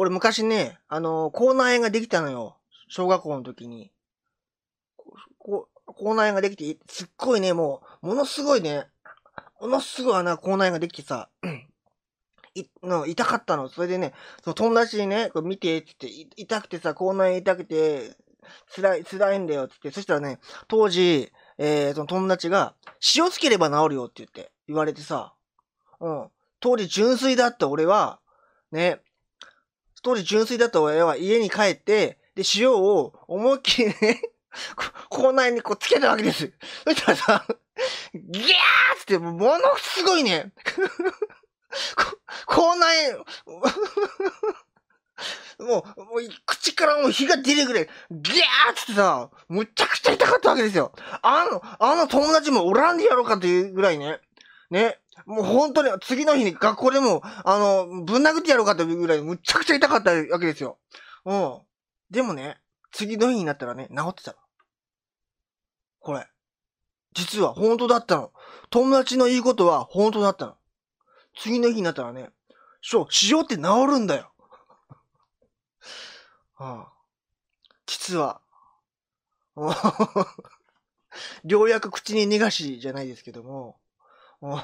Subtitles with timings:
[0.00, 2.56] 俺昔ね、あの、口内炎ができたのよ。
[2.86, 3.90] 小学校の時に。
[5.40, 8.86] こ口内炎ができて、すっごいね、もう、ものすごいね、
[9.60, 11.28] ものすごい穴、口内炎ができてさ、
[12.54, 13.68] い、の、痛かったの。
[13.68, 14.12] それでね、
[14.44, 18.16] その友達にね、これ見て、つって、痛くてさ、口内炎痛くて、
[18.72, 19.90] 辛い、辛いんだよ、つって。
[19.90, 22.76] そしたらね、当時、えー、その友達が、
[23.16, 25.34] 塩つければ治るよって言って、言われてさ、
[25.98, 26.28] うん。
[26.60, 28.20] 当時純粋だった俺は、
[28.70, 29.00] ね、
[30.08, 34.22] 当時純粋だった俺は家に帰って、で、塩を思いっきりね、
[35.10, 36.50] 口内にこうつけたわけです。
[36.84, 37.44] そしたらさ、
[38.14, 40.50] ギャーって、ものすごいね、
[42.46, 43.26] 口内、も
[45.58, 45.84] う、もう、
[46.46, 50.92] 口からもう火が出るぐらい、ギャーってさ、むちゃくちゃ痛かったわけですよ。
[51.20, 54.20] あの、あの友達もおらんでやろうかっていうぐらいね。
[54.70, 55.00] ね。
[55.26, 60.78] もう本当に次の日に学校でも、あの、ぶん殴ってやろうかっていうぐらいむちゃくちゃ痛かったわけですよ。
[61.24, 61.58] うん。
[62.10, 62.58] でもね、
[62.92, 64.38] 次の日になったらね、治ってたの。
[66.00, 66.26] これ。
[67.12, 68.32] 実は本当だったの。
[68.70, 70.56] 友達の言うことは本当だったの。
[71.36, 72.30] 次の日になったらね、
[72.80, 74.32] しょ、塩って治るんだよ。
[76.56, 76.92] ああ
[77.86, 78.40] 実は、
[81.44, 83.78] ようやく口に逃がしじゃないですけども、
[84.40, 84.58] 効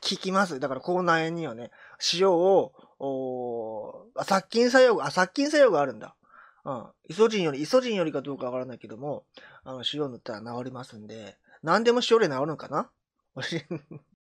[0.00, 0.60] きます。
[0.60, 1.70] だから口内炎にはね、
[2.14, 2.72] 塩を、
[4.22, 6.16] 殺菌作用が、殺菌作用があるんだ。
[6.64, 6.86] うん。
[7.08, 9.24] イソジンより、イソジンよりかどうかわからないけども、
[9.64, 12.90] あの、塩塗ったら治りますんで、何でも塩で治るのかな？